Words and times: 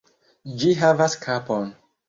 Ĝi 0.63 0.71
havas 0.81 1.19
kapon! 1.29 1.73